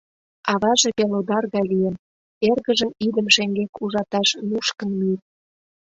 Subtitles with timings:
[0.53, 1.95] Аваже пелодар гай лийын,
[2.49, 5.21] эргыжым идым шеҥгек ужаташ нушкын миен.